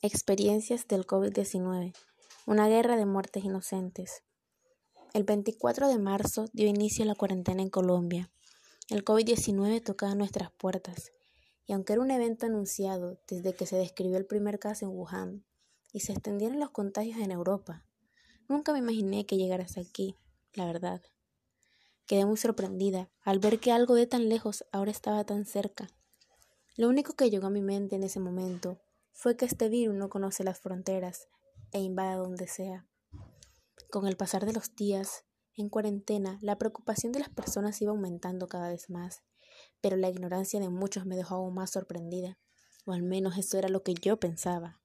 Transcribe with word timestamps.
Experiencias 0.00 0.86
del 0.86 1.08
COVID-19. 1.08 1.92
Una 2.46 2.68
guerra 2.68 2.96
de 2.96 3.04
muertes 3.04 3.42
inocentes. 3.42 4.22
El 5.12 5.24
24 5.24 5.88
de 5.88 5.98
marzo 5.98 6.44
dio 6.52 6.68
inicio 6.68 7.02
a 7.02 7.08
la 7.08 7.16
cuarentena 7.16 7.62
en 7.62 7.68
Colombia. 7.68 8.30
El 8.90 9.04
COVID-19 9.04 9.82
tocaba 9.82 10.14
nuestras 10.14 10.52
puertas, 10.52 11.10
y 11.66 11.72
aunque 11.72 11.94
era 11.94 12.02
un 12.02 12.12
evento 12.12 12.46
anunciado 12.46 13.18
desde 13.26 13.56
que 13.56 13.66
se 13.66 13.74
describió 13.74 14.18
el 14.18 14.24
primer 14.24 14.60
caso 14.60 14.84
en 14.84 14.92
Wuhan 14.92 15.44
y 15.92 15.98
se 15.98 16.12
extendieron 16.12 16.60
los 16.60 16.70
contagios 16.70 17.18
en 17.18 17.32
Europa, 17.32 17.84
nunca 18.46 18.72
me 18.72 18.78
imaginé 18.78 19.26
que 19.26 19.36
llegara 19.36 19.64
hasta 19.64 19.80
aquí, 19.80 20.14
la 20.54 20.64
verdad. 20.64 21.02
Quedé 22.06 22.24
muy 22.24 22.36
sorprendida 22.36 23.10
al 23.24 23.40
ver 23.40 23.58
que 23.58 23.72
algo 23.72 23.96
de 23.96 24.06
tan 24.06 24.28
lejos 24.28 24.64
ahora 24.70 24.92
estaba 24.92 25.24
tan 25.24 25.44
cerca. 25.44 25.88
Lo 26.76 26.88
único 26.88 27.14
que 27.14 27.30
llegó 27.30 27.48
a 27.48 27.50
mi 27.50 27.62
mente 27.62 27.96
en 27.96 28.04
ese 28.04 28.20
momento 28.20 28.78
fue 29.20 29.36
que 29.36 29.46
este 29.46 29.68
virus 29.68 29.96
no 29.96 30.08
conoce 30.08 30.44
las 30.44 30.60
fronteras 30.60 31.26
e 31.72 31.80
invada 31.80 32.14
donde 32.14 32.46
sea. 32.46 32.86
Con 33.90 34.06
el 34.06 34.16
pasar 34.16 34.46
de 34.46 34.52
los 34.52 34.76
días, 34.76 35.24
en 35.56 35.70
cuarentena, 35.70 36.38
la 36.40 36.56
preocupación 36.56 37.10
de 37.10 37.18
las 37.18 37.28
personas 37.28 37.82
iba 37.82 37.90
aumentando 37.90 38.46
cada 38.46 38.68
vez 38.68 38.90
más, 38.90 39.24
pero 39.80 39.96
la 39.96 40.08
ignorancia 40.08 40.60
de 40.60 40.68
muchos 40.68 41.04
me 41.04 41.16
dejó 41.16 41.34
aún 41.34 41.52
más 41.52 41.72
sorprendida, 41.72 42.38
o 42.86 42.92
al 42.92 43.02
menos 43.02 43.36
eso 43.36 43.58
era 43.58 43.68
lo 43.68 43.82
que 43.82 43.94
yo 43.94 44.20
pensaba. 44.20 44.80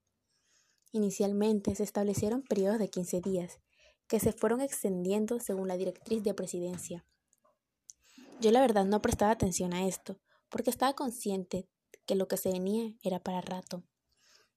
Inicialmente 0.92 1.76
se 1.76 1.84
establecieron 1.84 2.42
periodos 2.42 2.80
de 2.80 2.90
15 2.90 3.22
días, 3.22 3.60
que 4.08 4.20
se 4.20 4.32
fueron 4.32 4.62
extendiendo 4.62 5.40
según 5.42 5.68
la 5.68 5.78
directriz 5.78 6.24
de 6.24 6.34
presidencia. 6.34 7.06
Yo 8.42 8.50
la 8.50 8.62
verdad 8.62 8.86
no 8.86 9.00
prestaba 9.00 9.30
atención 9.30 9.76
a 9.76 9.86
esto, 9.86 10.20
porque 10.50 10.72
estaba 10.72 10.94
consciente 10.94 11.70
que 12.08 12.16
lo 12.16 12.28
que 12.28 12.38
se 12.38 12.52
venía 12.52 12.96
era 13.04 13.20
para 13.20 13.42
rato. 13.42 13.84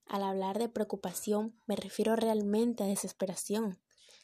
Al 0.06 0.22
hablar 0.22 0.58
de 0.58 0.68
preocupación 0.68 1.60
me 1.66 1.74
refiero 1.74 2.14
realmente 2.14 2.84
a 2.84 2.86
desesperación, 2.86 3.80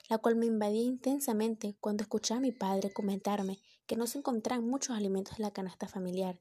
la 0.09 0.19
cual 0.19 0.37
me 0.37 0.47
invadía 0.47 0.83
intensamente 0.83 1.77
cuando 1.81 2.03
escuchaba 2.03 2.39
a 2.39 2.43
mi 2.43 2.53
padre 2.53 2.93
comentarme 2.93 3.61
que 3.87 3.97
no 3.97 4.07
se 4.07 4.19
encontraban 4.19 4.65
muchos 4.65 4.97
alimentos 4.97 5.39
en 5.39 5.43
la 5.43 5.53
canasta 5.53 5.89
familiar 5.89 6.39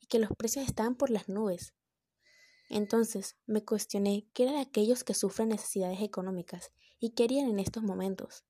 y 0.00 0.06
que 0.06 0.18
los 0.18 0.30
precios 0.36 0.66
estaban 0.66 0.94
por 0.94 1.10
las 1.10 1.28
nubes. 1.28 1.74
Entonces 2.70 3.36
me 3.46 3.64
cuestioné 3.64 4.26
qué 4.32 4.44
era 4.44 4.52
de 4.52 4.60
aquellos 4.60 5.04
que 5.04 5.14
sufren 5.14 5.50
necesidades 5.50 6.00
económicas 6.00 6.72
y 6.98 7.10
qué 7.10 7.24
harían 7.24 7.48
en 7.48 7.58
estos 7.58 7.82
momentos. 7.82 8.44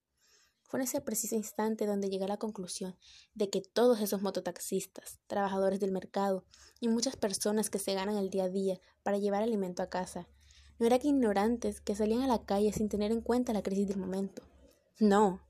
Fue 0.68 0.78
en 0.78 0.84
ese 0.84 1.00
preciso 1.00 1.34
instante 1.34 1.86
donde 1.86 2.10
llegué 2.10 2.26
a 2.26 2.28
la 2.28 2.36
conclusión 2.36 2.94
de 3.34 3.48
que 3.48 3.62
todos 3.62 4.00
esos 4.00 4.20
mototaxistas, 4.20 5.18
trabajadores 5.26 5.80
del 5.80 5.92
mercado 5.92 6.44
y 6.78 6.88
muchas 6.88 7.16
personas 7.16 7.70
que 7.70 7.78
se 7.78 7.94
ganan 7.94 8.16
el 8.16 8.28
día 8.28 8.44
a 8.44 8.48
día 8.50 8.78
para 9.02 9.16
llevar 9.16 9.42
alimento 9.42 9.82
a 9.82 9.88
casa, 9.88 10.28
no 10.78 10.86
eran 10.86 11.00
ignorantes 11.02 11.80
que 11.80 11.96
salían 11.96 12.20
a 12.20 12.26
la 12.26 12.44
calle 12.44 12.72
sin 12.72 12.90
tener 12.90 13.12
en 13.12 13.22
cuenta 13.22 13.54
la 13.54 13.62
crisis 13.62 13.88
del 13.88 13.96
momento. 13.96 14.42
No. 15.00 15.40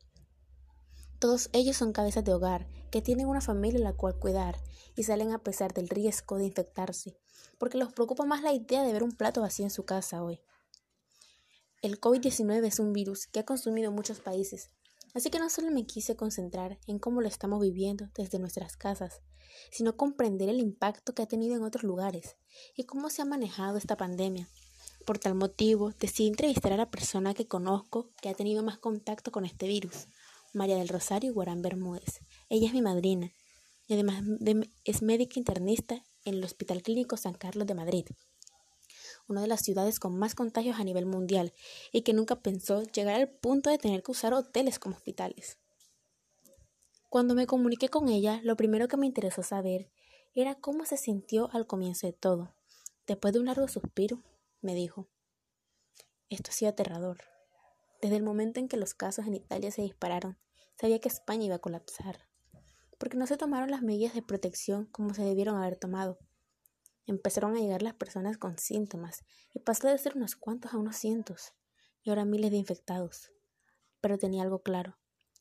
Todos 1.18 1.50
ellos 1.52 1.76
son 1.76 1.92
cabezas 1.92 2.24
de 2.24 2.32
hogar, 2.32 2.68
que 2.92 3.02
tienen 3.02 3.26
una 3.26 3.40
familia 3.40 3.80
a 3.80 3.90
la 3.90 3.92
cual 3.96 4.18
cuidar 4.20 4.56
y 4.94 5.02
salen 5.02 5.32
a 5.32 5.42
pesar 5.42 5.74
del 5.74 5.88
riesgo 5.88 6.38
de 6.38 6.44
infectarse, 6.44 7.18
porque 7.58 7.76
los 7.76 7.92
preocupa 7.92 8.24
más 8.24 8.42
la 8.42 8.52
idea 8.52 8.84
de 8.84 8.92
ver 8.92 9.02
un 9.02 9.12
plato 9.12 9.40
vacío 9.40 9.64
en 9.64 9.70
su 9.70 9.84
casa 9.84 10.22
hoy. 10.22 10.40
El 11.82 12.00
COVID-19 12.00 12.64
es 12.64 12.78
un 12.78 12.92
virus 12.92 13.26
que 13.26 13.40
ha 13.40 13.44
consumido 13.44 13.92
muchos 13.92 14.20
países, 14.20 14.70
Así 15.18 15.30
que 15.30 15.40
no 15.40 15.50
solo 15.50 15.72
me 15.72 15.84
quise 15.84 16.14
concentrar 16.14 16.78
en 16.86 17.00
cómo 17.00 17.20
lo 17.20 17.26
estamos 17.26 17.60
viviendo 17.60 18.08
desde 18.14 18.38
nuestras 18.38 18.76
casas, 18.76 19.20
sino 19.72 19.96
comprender 19.96 20.48
el 20.48 20.60
impacto 20.60 21.12
que 21.12 21.22
ha 21.22 21.26
tenido 21.26 21.56
en 21.56 21.64
otros 21.64 21.82
lugares 21.82 22.36
y 22.76 22.84
cómo 22.84 23.10
se 23.10 23.22
ha 23.22 23.24
manejado 23.24 23.78
esta 23.78 23.96
pandemia. 23.96 24.48
Por 25.04 25.18
tal 25.18 25.34
motivo, 25.34 25.90
decidí 25.98 26.28
entrevistar 26.28 26.72
a 26.72 26.76
la 26.76 26.92
persona 26.92 27.34
que 27.34 27.48
conozco 27.48 28.12
que 28.22 28.28
ha 28.28 28.34
tenido 28.34 28.62
más 28.62 28.78
contacto 28.78 29.32
con 29.32 29.44
este 29.44 29.66
virus, 29.66 30.06
María 30.54 30.76
del 30.76 30.86
Rosario 30.86 31.34
Guarán 31.34 31.62
Bermúdez. 31.62 32.20
Ella 32.48 32.68
es 32.68 32.72
mi 32.72 32.82
madrina 32.82 33.32
y 33.88 33.94
además 33.94 34.22
es 34.84 35.02
médica 35.02 35.40
internista 35.40 36.04
en 36.24 36.34
el 36.34 36.44
Hospital 36.44 36.80
Clínico 36.80 37.16
San 37.16 37.34
Carlos 37.34 37.66
de 37.66 37.74
Madrid 37.74 38.06
una 39.28 39.42
de 39.42 39.46
las 39.46 39.62
ciudades 39.62 40.00
con 40.00 40.18
más 40.18 40.34
contagios 40.34 40.80
a 40.80 40.84
nivel 40.84 41.06
mundial, 41.06 41.52
y 41.92 42.02
que 42.02 42.12
nunca 42.12 42.40
pensó 42.40 42.82
llegar 42.82 43.14
al 43.14 43.28
punto 43.28 43.70
de 43.70 43.78
tener 43.78 44.02
que 44.02 44.10
usar 44.10 44.34
hoteles 44.34 44.78
como 44.78 44.96
hospitales. 44.96 45.58
Cuando 47.08 47.34
me 47.34 47.46
comuniqué 47.46 47.88
con 47.88 48.08
ella, 48.08 48.40
lo 48.42 48.56
primero 48.56 48.88
que 48.88 48.96
me 48.96 49.06
interesó 49.06 49.42
saber 49.42 49.90
era 50.34 50.54
cómo 50.56 50.84
se 50.84 50.96
sintió 50.96 51.48
al 51.52 51.66
comienzo 51.66 52.06
de 52.06 52.12
todo. 52.12 52.54
Después 53.06 53.32
de 53.32 53.40
un 53.40 53.46
largo 53.46 53.68
suspiro, 53.68 54.22
me 54.60 54.74
dijo, 54.74 55.08
esto 56.28 56.50
ha 56.50 56.54
sido 56.54 56.70
aterrador. 56.70 57.18
Desde 58.02 58.16
el 58.16 58.22
momento 58.22 58.60
en 58.60 58.68
que 58.68 58.76
los 58.76 58.94
casos 58.94 59.26
en 59.26 59.34
Italia 59.34 59.70
se 59.70 59.82
dispararon, 59.82 60.38
sabía 60.78 61.00
que 61.00 61.08
España 61.08 61.46
iba 61.46 61.54
a 61.54 61.60
colapsar, 61.60 62.28
porque 62.98 63.16
no 63.16 63.26
se 63.26 63.36
tomaron 63.36 63.70
las 63.70 63.82
medidas 63.82 64.14
de 64.14 64.22
protección 64.22 64.86
como 64.86 65.14
se 65.14 65.22
debieron 65.22 65.56
haber 65.56 65.76
tomado. 65.76 66.18
Empezaron 67.08 67.56
a 67.56 67.58
llegar 67.58 67.80
las 67.80 67.94
personas 67.94 68.36
con 68.36 68.58
síntomas 68.58 69.24
y 69.54 69.60
pasó 69.60 69.88
de 69.88 69.96
ser 69.96 70.14
unos 70.14 70.36
cuantos 70.36 70.74
a 70.74 70.76
unos 70.76 70.96
cientos 70.96 71.54
y 72.02 72.10
ahora 72.10 72.26
miles 72.26 72.50
de 72.50 72.58
infectados. 72.58 73.32
Pero 74.02 74.18
tenía 74.18 74.42
algo 74.42 74.62
claro. 74.62 74.98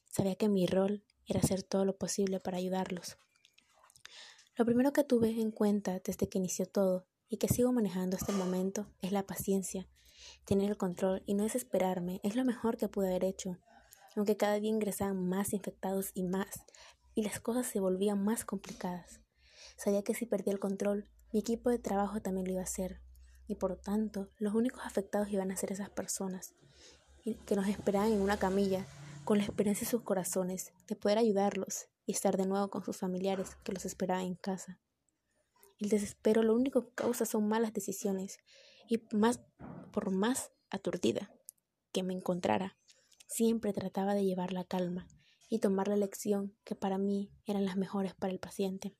Sabía 0.10 0.36
que 0.36 0.48
mi 0.48 0.66
rol 0.66 1.04
era 1.26 1.42
hacer 1.42 1.64
todo 1.64 1.84
lo 1.84 1.98
posible 1.98 2.40
para 2.40 2.56
ayudarlos. 2.56 3.18
Lo 4.56 4.64
primero 4.64 4.94
que 4.94 5.04
tuve 5.04 5.42
en 5.42 5.52
cuenta 5.52 6.00
desde 6.00 6.30
que 6.30 6.38
inició 6.38 6.68
todo 6.68 7.06
y 7.28 7.36
que 7.36 7.50
sigo 7.50 7.74
manejando 7.74 8.16
hasta 8.16 8.32
el 8.32 8.38
momento 8.38 8.88
es 9.02 9.12
la 9.12 9.28
paciencia. 9.28 9.90
Tener 10.46 10.70
el 10.70 10.78
control 10.78 11.22
y 11.26 11.34
no 11.34 11.44
desesperarme 11.44 12.22
es 12.24 12.38
lo 12.38 12.46
mejor 12.46 12.78
que 12.78 12.88
pude 12.88 13.10
haber 13.10 13.26
hecho. 13.26 13.58
Aunque 14.16 14.38
cada 14.38 14.58
día 14.62 14.70
ingresaban 14.70 15.28
más 15.28 15.52
infectados 15.52 16.12
y 16.14 16.24
más, 16.24 16.64
y 17.14 17.24
las 17.24 17.42
cosas 17.42 17.68
se 17.68 17.82
volvían 17.82 18.24
más 18.24 18.46
complicadas. 18.46 19.20
Sabía 19.76 20.02
que 20.04 20.14
si 20.16 20.26
perdía 20.26 20.54
el 20.54 20.60
control, 20.60 21.10
mi 21.32 21.40
equipo 21.40 21.70
de 21.70 21.80
trabajo 21.80 22.22
también 22.22 22.46
lo 22.46 22.54
iba 22.54 22.62
a 22.62 22.66
hacer, 22.66 23.02
y 23.48 23.56
por 23.56 23.76
tanto, 23.78 24.30
los 24.38 24.54
únicos 24.54 24.82
afectados 24.86 25.30
iban 25.30 25.52
a 25.52 25.58
ser 25.58 25.72
esas 25.72 25.90
personas, 25.90 26.54
que 27.46 27.56
nos 27.56 27.68
esperaban 27.68 28.12
en 28.12 28.22
una 28.22 28.38
camilla, 28.38 28.86
con 29.26 29.38
la 29.38 29.44
esperanza 29.44 29.82
en 29.84 29.92
sus 29.92 30.04
corazones 30.04 30.72
de 30.88 30.96
poder 30.96 31.18
ayudarlos 31.18 31.88
y 32.06 32.14
estar 32.14 32.38
de 32.38 32.46
nuevo 32.46 32.70
con 32.70 32.84
sus 32.84 32.96
familiares 32.96 33.58
que 33.66 33.74
los 33.74 33.84
esperaban 33.84 34.26
en 34.26 34.36
casa. 34.36 34.80
El 35.80 35.90
desespero 35.90 36.44
lo 36.44 36.56
único 36.56 36.86
que 36.86 36.94
causa 36.96 37.26
son 37.26 37.48
malas 37.48 37.74
decisiones, 37.74 38.38
y 38.88 39.04
más, 39.12 39.42
por 39.92 40.12
más 40.12 40.52
aturdida 40.70 41.30
que 41.92 42.04
me 42.04 42.14
encontrara, 42.14 42.78
siempre 43.28 43.74
trataba 43.74 44.14
de 44.14 44.24
llevar 44.24 44.54
la 44.54 44.64
calma 44.64 45.08
y 45.50 45.60
tomar 45.60 45.90
la 45.90 45.98
lección 45.98 46.56
que 46.64 46.76
para 46.76 46.98
mí 46.98 47.30
eran 47.46 47.66
las 47.66 47.76
mejores 47.76 48.16
para 48.16 48.32
el 48.32 48.40
paciente. 48.40 48.96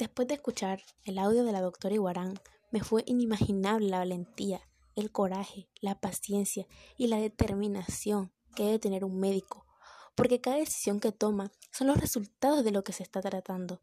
Después 0.00 0.26
de 0.28 0.34
escuchar 0.36 0.82
el 1.04 1.18
audio 1.18 1.44
de 1.44 1.52
la 1.52 1.60
doctora 1.60 1.94
Iguarán, 1.94 2.40
me 2.70 2.82
fue 2.82 3.04
inimaginable 3.04 3.90
la 3.90 3.98
valentía, 3.98 4.62
el 4.96 5.12
coraje, 5.12 5.68
la 5.82 6.00
paciencia 6.00 6.66
y 6.96 7.08
la 7.08 7.18
determinación 7.18 8.32
que 8.56 8.64
debe 8.64 8.78
tener 8.78 9.04
un 9.04 9.20
médico, 9.20 9.66
porque 10.14 10.40
cada 10.40 10.56
decisión 10.56 11.00
que 11.00 11.12
toma 11.12 11.52
son 11.70 11.88
los 11.88 12.00
resultados 12.00 12.64
de 12.64 12.70
lo 12.70 12.82
que 12.82 12.94
se 12.94 13.02
está 13.02 13.20
tratando. 13.20 13.82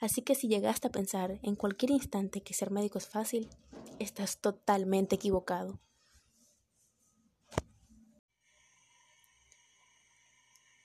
Así 0.00 0.22
que 0.22 0.34
si 0.34 0.48
llegaste 0.48 0.88
a 0.88 0.90
pensar 0.90 1.38
en 1.44 1.54
cualquier 1.54 1.92
instante 1.92 2.42
que 2.42 2.52
ser 2.52 2.72
médico 2.72 2.98
es 2.98 3.06
fácil, 3.06 3.48
estás 4.00 4.38
totalmente 4.38 5.14
equivocado. 5.14 5.78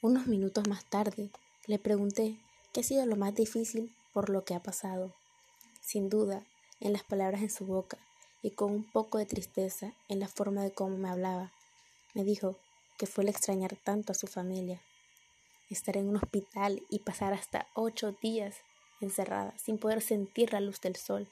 Unos 0.03 0.27
minutos 0.27 0.67
más 0.67 0.87
tarde, 0.87 1.31
le 1.65 1.79
pregunté 1.79 2.39
qué 2.71 2.81
ha 2.81 2.83
sido 2.83 3.07
lo 3.07 3.15
más 3.15 3.33
difícil 3.33 3.95
por 4.13 4.29
lo 4.29 4.45
que 4.45 4.55
ha 4.55 4.61
pasado. 4.61 5.13
Sin 5.81 6.09
duda, 6.09 6.43
en 6.79 6.93
las 6.93 7.03
palabras 7.03 7.41
en 7.41 7.49
su 7.49 7.65
boca 7.65 7.97
y 8.41 8.51
con 8.51 8.71
un 8.71 8.83
poco 8.83 9.17
de 9.17 9.25
tristeza 9.25 9.93
en 10.07 10.19
la 10.19 10.27
forma 10.27 10.63
de 10.63 10.71
cómo 10.71 10.97
me 10.97 11.09
hablaba, 11.09 11.51
me 12.13 12.23
dijo 12.23 12.57
que 12.97 13.07
fue 13.07 13.29
extrañar 13.29 13.75
tanto 13.75 14.11
a 14.11 14.15
su 14.15 14.27
familia, 14.27 14.81
estar 15.69 15.97
en 15.97 16.09
un 16.09 16.17
hospital 16.17 16.83
y 16.89 16.99
pasar 16.99 17.33
hasta 17.33 17.67
ocho 17.73 18.13
días 18.21 18.57
encerrada 19.01 19.53
sin 19.57 19.77
poder 19.77 20.01
sentir 20.01 20.53
la 20.53 20.59
luz 20.59 20.81
del 20.81 20.95
sol, 20.95 21.27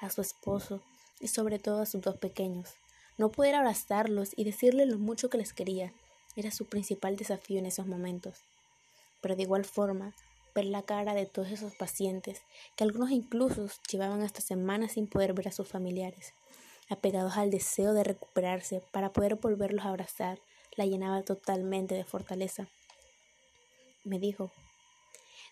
a 0.00 0.10
su 0.10 0.20
esposo 0.20 0.80
y 1.20 1.28
sobre 1.28 1.58
todo 1.58 1.82
a 1.82 1.86
sus 1.86 2.02
dos 2.02 2.16
pequeños. 2.16 2.74
No 3.18 3.30
poder 3.30 3.54
abrazarlos 3.54 4.32
y 4.36 4.44
decirles 4.44 4.88
lo 4.88 4.98
mucho 4.98 5.30
que 5.30 5.38
les 5.38 5.52
quería 5.52 5.92
era 6.36 6.50
su 6.50 6.66
principal 6.66 7.16
desafío 7.16 7.58
en 7.58 7.66
esos 7.66 7.86
momentos. 7.86 8.40
Pero 9.22 9.36
de 9.36 9.42
igual 9.42 9.64
forma, 9.64 10.14
ver 10.56 10.64
la 10.64 10.82
cara 10.82 11.14
de 11.14 11.26
todos 11.26 11.50
esos 11.50 11.74
pacientes, 11.74 12.40
que 12.76 12.84
algunos 12.84 13.10
incluso 13.10 13.68
llevaban 13.90 14.22
hasta 14.22 14.40
semanas 14.40 14.92
sin 14.92 15.06
poder 15.06 15.34
ver 15.34 15.48
a 15.48 15.52
sus 15.52 15.68
familiares, 15.68 16.32
apegados 16.88 17.36
al 17.36 17.50
deseo 17.50 17.92
de 17.92 18.02
recuperarse 18.02 18.80
para 18.90 19.12
poder 19.12 19.34
volverlos 19.34 19.84
a 19.84 19.90
abrazar, 19.90 20.40
la 20.74 20.86
llenaba 20.86 21.22
totalmente 21.22 21.94
de 21.94 22.04
fortaleza. 22.04 22.68
Me 24.04 24.18
dijo, 24.18 24.50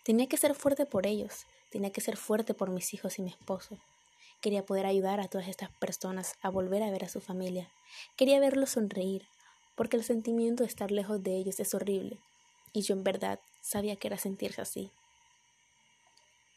tenía 0.05 0.27
que 0.27 0.39
ser 0.39 0.55
fuerte 0.55 0.87
por 0.87 1.07
ellos, 1.07 1.45
tenía 1.71 1.91
que 1.91 2.01
ser 2.01 2.17
fuerte 2.17 2.55
por 2.55 2.71
mis 2.71 2.95
hijos 2.95 3.19
y 3.19 3.23
mi 3.23 3.29
esposo. 3.29 3.77
Quería 4.41 4.65
poder 4.65 4.87
ayudar 4.87 5.21
a 5.21 5.29
todas 5.29 5.49
estas 5.49 5.71
personas 5.73 6.35
a 6.41 6.49
volver 6.49 6.83
a 6.83 6.91
ver 6.91 7.05
a 7.05 7.09
su 7.09 7.21
familia. 7.21 7.71
Quería 8.17 8.41
verlos 8.41 8.71
sonreír, 8.71 9.27
porque 9.75 9.99
el 9.99 10.05
sentimiento 10.05 10.63
de 10.63 10.69
estar 10.69 10.91
lejos 10.91 11.23
de 11.23 11.37
ellos 11.37 11.61
es 11.61 11.75
horrible, 11.75 12.19
y 12.73 12.83
yo 12.83 12.95
en 12.95 13.05
verdad 13.05 13.39
sabía 13.65 13.97
que 13.97 14.09
era 14.09 14.19
sentirse 14.19 14.61
así. 14.61 14.91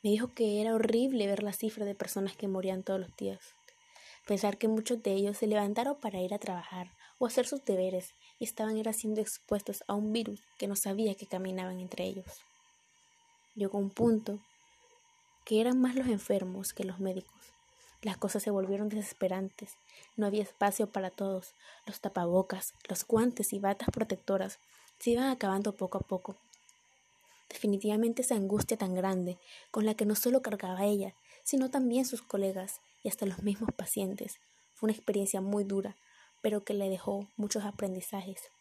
Me 0.04 0.12
dijo 0.12 0.34
que 0.34 0.62
era 0.62 0.76
horrible 0.76 1.26
ver 1.26 1.42
la 1.42 1.54
cifra 1.54 1.86
de 1.86 1.96
personas 1.96 2.36
que 2.36 2.48
morían 2.48 2.84
todos 2.84 3.00
los 3.00 3.16
días. 3.16 3.40
Pensar 4.28 4.58
que 4.58 4.68
muchos 4.68 5.02
de 5.02 5.14
ellos 5.14 5.38
se 5.38 5.48
levantaron 5.48 5.96
para 6.00 6.20
ir 6.20 6.34
a 6.34 6.40
trabajar 6.40 6.92
o 7.18 7.26
hacer 7.26 7.48
sus 7.48 7.64
deberes 7.64 8.14
y 8.40 8.44
estaban 8.44 8.78
era 8.78 8.92
siendo 8.94 9.22
expuestos 9.22 9.84
a 9.88 9.94
un 9.94 10.12
virus 10.12 10.42
que 10.60 10.68
no 10.68 10.76
sabía 10.76 11.16
que 11.16 11.26
caminaban 11.26 11.80
entre 11.80 12.04
ellos. 12.04 12.42
Llegó 13.56 13.78
un 13.80 13.90
punto 13.90 14.40
que 15.46 15.62
eran 15.62 15.80
más 15.80 15.96
los 15.96 16.08
enfermos 16.08 16.74
que 16.74 16.84
los 16.84 17.00
médicos. 17.00 17.34
Las 18.02 18.18
cosas 18.18 18.44
se 18.44 18.52
volvieron 18.52 18.90
desesperantes. 18.90 19.78
No 20.18 20.28
había 20.28 20.44
espacio 20.44 20.92
para 20.92 21.10
todos. 21.10 21.54
Los 21.86 22.02
tapabocas, 22.02 22.74
los 22.88 23.08
guantes 23.08 23.54
y 23.54 23.60
batas 23.60 23.90
protectoras 23.92 24.60
se 25.00 25.12
iban 25.12 25.30
acabando 25.30 25.76
poco 25.76 25.98
a 25.98 26.02
poco. 26.02 26.36
Definitivamente 27.50 28.22
esa 28.22 28.36
angustia 28.36 28.78
tan 28.78 28.94
grande 28.94 29.38
con 29.72 29.86
la 29.86 29.94
que 29.94 30.06
no 30.06 30.16
solo 30.16 30.42
cargaba 30.42 30.86
ella, 30.86 31.16
sino 31.44 31.70
también 31.70 32.06
sus 32.06 32.22
colegas 32.22 32.82
y 33.04 33.10
hasta 33.10 33.26
los 33.26 33.44
mismos 33.44 33.72
pacientes, 33.74 34.40
fue 34.78 34.88
una 34.88 34.96
experiencia 34.96 35.42
muy 35.42 35.64
dura, 35.64 35.96
pero 36.42 36.64
que 36.64 36.76
le 36.76 36.88
dejó 36.88 37.28
muchos 37.36 37.64
aprendizajes. 37.66 38.52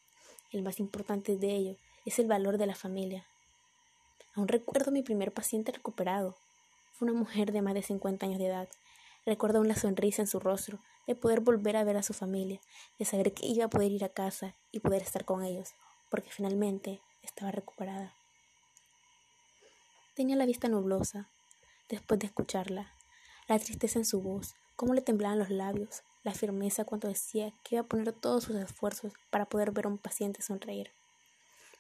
El 0.51 0.63
más 0.63 0.81
importante 0.81 1.37
de 1.37 1.55
ello 1.55 1.77
es 2.07 2.19
el 2.19 2.27
valor 2.27 2.57
de 2.57 2.67
la 2.67 2.75
familia. 2.75 3.27
Aún 4.35 4.49
recuerdo 4.49 4.91
mi 4.93 5.03
primer 5.03 5.33
paciente 5.33 5.73
recuperado. 5.73 6.37
Fue 6.93 7.11
una 7.11 7.19
mujer 7.19 7.53
de 7.53 7.61
más 7.61 7.75
de 7.75 7.83
50 7.83 8.25
años 8.25 8.39
de 8.39 8.47
edad. 8.47 8.69
Recuerdo 9.27 9.59
aún 9.59 9.69
la 9.69 9.77
sonrisa 9.77 10.23
en 10.23 10.29
su 10.29 10.41
rostro, 10.41 10.79
de 11.07 11.15
poder 11.15 11.41
volver 11.41 11.77
a 11.77 11.85
ver 11.85 11.97
a 11.97 12.03
su 12.03 12.15
familia, 12.15 12.61
de 12.99 13.05
saber 13.05 13.35
que 13.35 13.47
iba 13.47 13.67
a 13.67 13.71
poder 13.71 13.93
ir 13.93 14.05
a 14.05 14.09
casa 14.09 14.55
y 14.73 14.81
poder 14.81 15.03
estar 15.03 15.25
con 15.25 15.45
ellos, 15.45 15.75
porque 16.11 16.31
finalmente 16.31 17.01
estaba 17.23 17.51
recuperada. 17.51 18.15
Tenía 20.17 20.37
la 20.37 20.47
vista 20.47 20.69
nublosa, 20.69 21.29
después 21.91 22.19
de 22.19 22.29
escucharla, 22.29 22.91
la 23.49 23.59
tristeza 23.59 23.99
en 23.99 24.07
su 24.07 24.23
voz, 24.23 24.55
cómo 24.75 24.95
le 24.95 25.03
temblaban 25.03 25.39
los 25.39 25.51
labios, 25.51 26.05
la 26.25 26.33
firmeza 26.33 26.87
cuando 26.87 27.09
decía 27.09 27.53
que 27.63 27.75
iba 27.75 27.83
a 27.83 27.87
poner 27.87 28.15
todos 28.15 28.45
sus 28.45 28.57
esfuerzos 28.57 29.13
para 29.29 29.45
poder 29.45 29.73
ver 29.73 29.85
a 29.85 29.89
un 29.91 29.99
paciente 29.99 30.41
sonreír. 30.41 30.91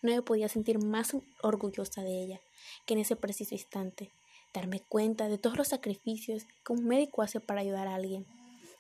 No 0.03 0.15
me 0.15 0.21
podía 0.21 0.51
sentir 0.51 0.79
más 0.85 1.17
orgullosa 1.41 2.03
de 2.03 2.11
ella 2.11 2.41
que 2.85 2.93
en 2.93 3.01
ese 3.01 3.17
preciso 3.17 3.55
instante, 3.55 4.11
darme 4.53 4.81
cuenta 4.81 5.31
de 5.31 5.39
todos 5.39 5.57
los 5.57 5.69
sacrificios 5.69 6.45
que 6.63 6.75
un 6.75 6.87
médico 6.87 7.23
hace 7.23 7.41
para 7.41 7.63
ayudar 7.63 7.89
a 7.89 7.95
alguien. 7.95 8.27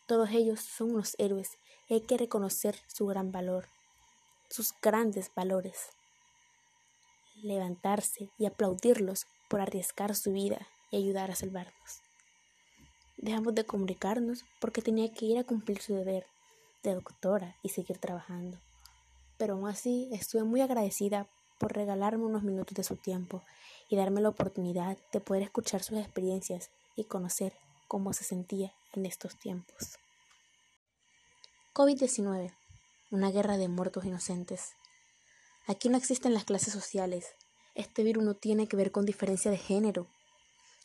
Todos 0.06 0.28
ellos 0.32 0.60
son 0.60 0.90
unos 0.90 1.16
héroes 1.16 1.52
y 1.88 1.94
hay 1.94 2.02
que 2.02 2.18
reconocer 2.18 2.76
su 2.88 3.06
gran 3.06 3.32
valor, 3.32 3.68
sus 4.50 4.74
grandes 4.82 5.30
valores. 5.34 5.88
Levantarse 7.42 8.28
y 8.36 8.44
aplaudirlos 8.44 9.26
por 9.48 9.60
arriesgar 9.60 10.14
su 10.14 10.32
vida 10.32 10.66
y 10.90 10.96
ayudar 10.96 11.30
a 11.30 11.36
salvarnos. 11.36 12.00
Dejamos 13.16 13.54
de 13.54 13.64
comunicarnos 13.64 14.44
porque 14.60 14.82
tenía 14.82 15.12
que 15.12 15.26
ir 15.26 15.38
a 15.38 15.44
cumplir 15.44 15.80
su 15.80 15.94
deber 15.94 16.26
de 16.82 16.94
doctora 16.94 17.56
y 17.62 17.70
seguir 17.70 17.98
trabajando. 17.98 18.58
Pero 19.38 19.54
aún 19.54 19.68
así 19.68 20.08
estuve 20.12 20.44
muy 20.44 20.60
agradecida 20.60 21.26
por 21.58 21.74
regalarme 21.74 22.24
unos 22.24 22.42
minutos 22.42 22.74
de 22.74 22.84
su 22.84 22.96
tiempo 22.96 23.42
y 23.88 23.96
darme 23.96 24.20
la 24.20 24.28
oportunidad 24.28 24.98
de 25.12 25.20
poder 25.20 25.42
escuchar 25.42 25.82
sus 25.82 25.98
experiencias 25.98 26.70
y 26.96 27.04
conocer 27.04 27.54
cómo 27.88 28.12
se 28.12 28.24
sentía 28.24 28.72
en 28.94 29.06
estos 29.06 29.36
tiempos. 29.36 29.98
COVID-19, 31.74 32.52
una 33.10 33.30
guerra 33.30 33.58
de 33.58 33.68
muertos 33.68 34.04
inocentes. 34.04 34.72
Aquí 35.66 35.88
no 35.88 35.96
existen 35.96 36.34
las 36.34 36.44
clases 36.44 36.72
sociales. 36.72 37.34
Este 37.76 38.02
virus 38.02 38.24
no 38.24 38.34
tiene 38.34 38.68
que 38.68 38.76
ver 38.76 38.90
con 38.90 39.04
diferencia 39.04 39.50
de 39.50 39.58
género. 39.58 40.06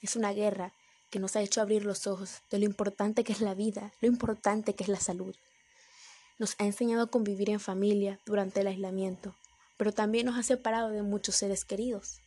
Es 0.02 0.18
una 0.18 0.34
guerra 0.34 0.74
que 1.10 1.20
nos 1.20 1.38
ha 1.38 1.42
hecho 1.42 1.62
abrir 1.62 1.86
los 1.86 2.06
ojos 2.06 2.42
de 2.52 2.60
lo 2.60 2.66
importante 2.66 3.24
que 3.24 3.32
es 3.32 3.40
la 3.40 3.54
vida, 3.54 3.94
lo 4.02 4.10
importante 4.10 4.76
que 4.76 4.84
es 4.84 4.90
la 4.90 5.00
salud. 5.00 5.34
Nos 6.38 6.56
ha 6.60 6.66
enseñado 6.66 7.04
a 7.04 7.08
convivir 7.08 7.50
en 7.50 7.62
familia 7.62 8.20
durante 8.26 8.60
el 8.60 8.68
aislamiento, 8.68 9.38
pero 9.78 9.94
también 9.94 10.26
nos 10.26 10.38
ha 10.38 10.44
separado 10.44 10.90
de 10.90 11.02
muchos 11.02 11.36
seres 11.36 11.64
queridos. 11.64 12.20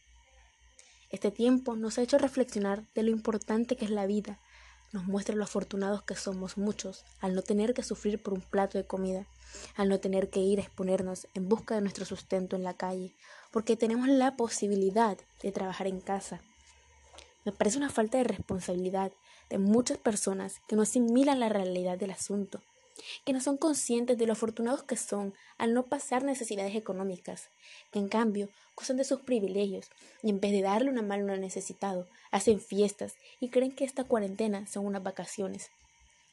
Este 1.11 1.31
tiempo 1.31 1.77
nos 1.77 1.99
ha 1.99 2.03
hecho 2.03 2.17
reflexionar 2.17 2.85
de 2.95 3.03
lo 3.03 3.11
importante 3.11 3.77
que 3.77 3.85
es 3.85 3.91
la 3.91 4.07
vida, 4.07 4.41
nos 4.93 5.05
muestra 5.05 5.35
lo 5.35 5.45
afortunados 5.45 6.03
que 6.05 6.15
somos 6.15 6.57
muchos 6.57 7.05
al 7.21 7.35
no 7.35 7.43
tener 7.43 7.75
que 7.75 7.83
sufrir 7.83 8.23
por 8.23 8.33
un 8.33 8.41
plato 8.41 8.79
de 8.79 8.87
comida, 8.87 9.27
al 9.77 9.89
no 9.91 10.01
tener 10.01 10.31
que 10.31 10.41
ir 10.41 10.59
a 10.59 10.63
exponernos 10.63 11.27
en 11.35 11.49
busca 11.49 11.75
de 11.75 11.81
nuestro 11.83 12.07
sustento 12.07 12.57
en 12.57 12.63
la 12.63 12.75
calle, 12.75 13.15
porque 13.55 13.77
tenemos 13.77 14.09
la 14.09 14.37
posibilidad 14.37 15.17
de 15.43 15.53
trabajar 15.53 15.87
en 15.87 16.01
casa 16.01 16.43
me 17.45 17.53
parece 17.53 17.77
una 17.77 17.91
falta 17.91 18.19
de 18.19 18.25
responsabilidad 18.25 19.12
de 19.51 19.59
muchas 19.59 19.99
personas 19.99 20.61
que 20.67 20.77
no 20.77 20.83
asimilan 20.83 21.41
la 21.41 21.51
realidad 21.51 21.99
del 21.99 22.11
asunto, 22.11 22.62
que 23.27 23.35
no 23.35 23.41
son 23.41 23.59
conscientes 23.59 24.17
de 24.17 24.27
lo 24.27 24.33
afortunados 24.33 24.83
que 24.83 24.97
son 24.97 25.35
al 25.59 25.75
no 25.75 25.87
pasar 25.87 26.25
necesidades 26.25 26.75
económicas, 26.75 27.51
que 27.93 27.99
en 27.99 28.09
cambio 28.09 28.49
gozan 28.77 28.97
de 28.97 29.05
sus 29.05 29.21
privilegios 29.21 29.91
y 30.23 30.31
en 30.31 30.41
vez 30.41 30.53
de 30.53 30.62
darle 30.62 30.91
una 30.91 31.03
mano 31.03 31.33
al 31.33 31.41
necesitado, 31.41 32.09
hacen 32.31 32.61
fiestas 32.61 33.15
y 33.41 33.51
creen 33.51 33.73
que 33.73 33.85
esta 33.85 34.05
cuarentena 34.05 34.67
son 34.67 34.87
unas 34.87 35.03
vacaciones. 35.03 35.71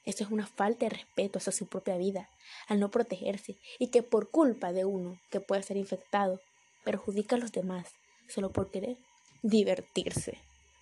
Esto 0.05 0.23
es 0.23 0.31
una 0.31 0.47
falta 0.47 0.85
de 0.85 0.91
respeto 0.91 1.39
hacia 1.39 1.51
su 1.51 1.67
propia 1.67 1.97
vida, 1.97 2.29
al 2.67 2.79
no 2.79 2.89
protegerse 2.89 3.57
y 3.79 3.87
que 3.87 4.01
por 4.01 4.31
culpa 4.31 4.71
de 4.71 4.85
uno 4.85 5.19
que 5.29 5.41
puede 5.41 5.61
ser 5.61 5.75
infectado, 5.75 6.39
perjudica 6.83 7.35
a 7.35 7.39
los 7.39 7.51
demás 7.51 7.87
solo 8.27 8.51
por 8.51 8.71
querer 8.71 8.97
divertirse 9.41 10.37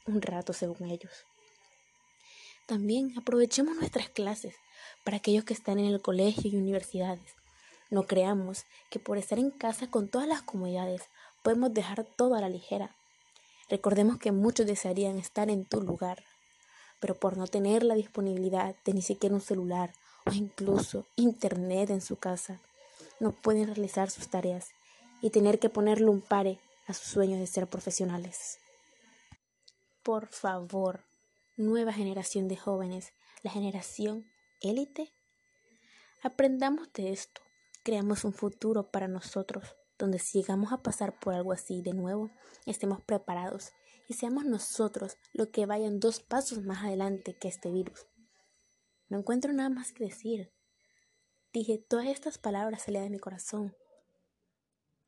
un 0.06 0.22
rato 0.22 0.54
según 0.54 0.90
ellos. 0.90 1.26
También 2.66 3.14
aprovechemos 3.18 3.76
nuestras 3.78 4.10
clases 4.10 4.56
para 5.04 5.18
aquellos 5.18 5.44
que 5.44 5.54
están 5.54 5.80
en 5.80 5.86
el 5.86 6.02
colegio 6.02 6.52
y 6.52 6.56
universidades. 6.56 7.36
No 7.90 8.04
creamos 8.04 8.66
que 8.92 9.00
por 9.00 9.18
estar 9.18 9.40
en 9.40 9.50
casa 9.50 9.90
con 9.90 10.08
todas 10.08 10.28
las 10.28 10.44
comodidades 10.44 11.10
podemos 11.42 11.74
dejar 11.74 12.04
todo 12.04 12.36
a 12.36 12.42
la 12.42 12.50
ligera. 12.50 12.96
Recordemos 13.70 14.20
que 14.20 14.32
muchos 14.32 14.68
desearían 14.68 15.18
estar 15.18 15.50
en 15.50 15.66
tu 15.66 15.82
lugar, 15.82 16.24
pero 17.00 17.16
por 17.16 17.38
no 17.38 17.48
tener 17.48 17.84
la 17.84 17.96
disponibilidad 17.96 18.76
de 18.86 18.94
ni 18.94 19.02
siquiera 19.02 19.34
un 19.34 19.42
celular 19.42 19.94
o 20.26 20.34
incluso 20.34 21.06
internet 21.16 21.90
en 21.90 22.02
su 22.02 22.18
casa, 22.18 22.60
no 23.20 23.32
pueden 23.32 23.68
realizar 23.68 24.12
sus 24.12 24.28
tareas 24.28 24.70
y 25.22 25.30
tener 25.30 25.60
que 25.60 25.70
ponerle 25.70 26.10
un 26.10 26.22
pare 26.22 26.60
a 26.88 26.94
sus 26.94 27.08
sueños 27.08 27.40
de 27.40 27.48
ser 27.48 27.68
profesionales. 27.68 28.60
Por 30.04 30.28
favor, 30.28 31.06
nueva 31.58 31.94
generación 31.94 32.48
de 32.48 32.58
jóvenes, 32.58 33.14
la 33.44 33.52
generación 33.52 34.26
élite. 34.62 35.12
Aprendamos 36.24 36.92
de 36.94 37.12
esto, 37.12 37.42
creamos 37.84 38.24
un 38.24 38.34
futuro 38.34 38.92
para 38.92 39.08
nosotros, 39.08 39.76
donde 39.98 40.20
si 40.20 40.40
llegamos 40.40 40.72
a 40.72 40.82
pasar 40.82 41.20
por 41.20 41.34
algo 41.34 41.52
así 41.52 41.82
de 41.82 41.94
nuevo, 41.94 42.32
estemos 42.66 43.02
preparados 43.02 43.72
y 44.08 44.14
seamos 44.16 44.46
nosotros 44.46 45.18
los 45.34 45.50
que 45.50 45.66
vayan 45.66 46.00
dos 46.00 46.20
pasos 46.22 46.64
más 46.64 46.84
adelante 46.84 47.38
que 47.38 47.48
este 47.48 47.72
virus. 47.72 48.08
No 49.10 49.20
encuentro 49.20 49.54
nada 49.54 49.70
más 49.70 49.92
que 49.92 50.06
decir. 50.06 50.52
Dije 51.54 51.78
todas 51.78 52.08
estas 52.08 52.38
palabras 52.38 52.84
salían 52.84 53.04
de 53.04 53.10
mi 53.10 53.20
corazón, 53.20 53.76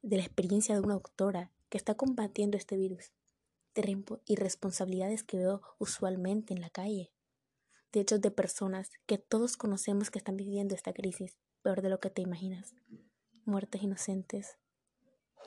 de 0.01 0.17
la 0.17 0.23
experiencia 0.23 0.75
de 0.75 0.81
una 0.81 0.95
doctora 0.95 1.51
que 1.69 1.77
está 1.77 1.95
combatiendo 1.95 2.57
este 2.57 2.77
virus 2.77 3.11
de 3.73 4.03
irresponsabilidades 4.25 5.23
que 5.23 5.37
veo 5.37 5.61
usualmente 5.79 6.53
en 6.53 6.61
la 6.61 6.69
calle, 6.69 7.13
de 7.91 8.01
hechos 8.01 8.21
de 8.21 8.31
personas 8.31 8.89
que 9.05 9.17
todos 9.17 9.57
conocemos 9.57 10.11
que 10.11 10.19
están 10.19 10.37
viviendo 10.37 10.75
esta 10.75 10.93
crisis, 10.93 11.37
peor 11.61 11.81
de 11.81 11.89
lo 11.89 11.99
que 11.99 12.09
te 12.09 12.21
imaginas, 12.21 12.73
muertes 13.45 13.83
inocentes. 13.83 14.57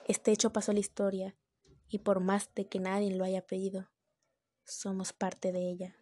Este 0.06 0.32
hecho 0.32 0.52
pasó 0.52 0.70
a 0.70 0.74
la 0.74 0.80
historia 0.80 1.36
y 1.88 1.98
por 1.98 2.20
más 2.20 2.50
de 2.54 2.68
que 2.68 2.80
nadie 2.80 3.14
lo 3.14 3.24
haya 3.24 3.46
pedido, 3.46 3.90
somos 4.64 5.12
parte 5.12 5.52
de 5.52 5.70
ella. 5.70 5.96